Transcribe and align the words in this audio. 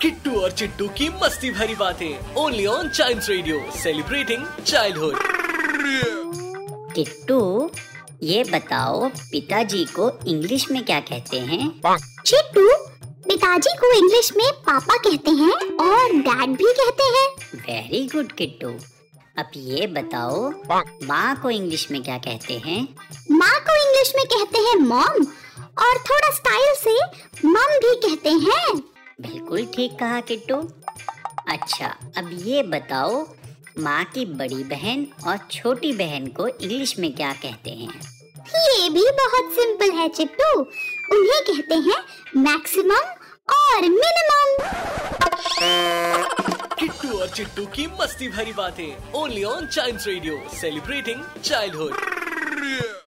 Kittu 0.00 0.30
और 0.40 0.50
चिट्टू 0.52 0.86
की 0.88 1.08
मस्ती 1.22 1.50
भरी 1.50 1.74
बातें 1.74 2.34
only 2.36 2.64
on 2.66 2.88
child 2.88 3.22
radio 3.28 3.60
celebrating 3.82 4.44
childhood 4.66 5.18
Kittu 6.94 7.70
ये 8.22 8.42
बताओ 8.44 9.08
पिताजी 9.08 9.84
को 9.84 10.10
इंग्लिश 10.26 10.70
में 10.70 10.84
क्या 10.84 10.98
कहते 11.00 11.38
हैं? 11.40 11.68
चिट्टू 12.26 12.68
पिताजी 13.28 13.74
को 13.80 13.92
इंग्लिश 13.92 14.30
में 14.36 14.46
पापा 14.66 14.96
कहते 14.96 15.30
हैं 15.30 15.54
और 15.84 16.12
डैड 16.18 16.56
भी 16.56 16.72
कहते 16.80 17.04
हैं। 17.14 17.60
Very 17.60 18.06
good 18.06 18.32
Kittu. 18.32 18.68
अब 19.38 19.50
ये 19.56 19.86
बताओ 19.86 20.50
माँ 21.06 21.36
को 21.42 21.50
इंग्लिश 21.50 21.90
में 21.90 22.02
क्या 22.02 22.18
कहते 22.18 22.58
हैं? 22.66 22.82
माँ 23.30 23.58
को 23.60 23.76
इंग्लिश 23.76 24.12
में 24.16 24.24
कहते 24.26 24.58
हैं 24.58 24.76
मॉम 24.82 25.24
और 25.78 25.98
थोड़ा 26.10 26.30
स्टाइल 26.34 26.74
से 26.74 26.98
मम 27.48 27.78
भी 27.86 27.94
कहते 28.06 28.30
हैं। 28.46 28.95
बिल्कुल 29.48 29.66
ठीक 29.74 29.92
कहा 29.98 30.20
किट्टू। 30.28 30.56
अच्छा 31.48 31.86
अब 32.18 32.30
ये 32.44 32.62
बताओ 32.62 33.20
माँ 33.78 34.04
की 34.14 34.24
बड़ी 34.26 34.64
बहन 34.64 35.06
और 35.26 35.36
छोटी 35.50 35.92
बहन 35.92 36.26
को 36.38 36.46
इंग्लिश 36.48 36.98
में 36.98 37.12
क्या 37.14 37.32
कहते 37.42 37.70
हैं? 37.70 37.88
ये 38.56 38.88
भी 38.90 39.04
बहुत 39.20 39.52
सिंपल 39.54 39.92
है 39.98 40.08
चिट्टू। 40.08 40.48
उन्हें 40.58 41.40
कहते 41.44 41.74
हैं 41.86 42.00
मैक्सिमम 42.42 43.14
और 43.54 43.82
मिनिमम। 43.82 44.48
किट्टू 46.78 47.18
और 47.18 47.28
चिट्टू 47.28 47.66
की 47.76 47.86
मस्ती 48.00 48.28
भरी 48.28 48.52
बातें। 48.52 49.12
Only 49.20 49.44
on 49.44 49.66
child 49.68 50.06
radio 50.06 50.42
celebrating 50.60 51.22
childhood 51.44 53.04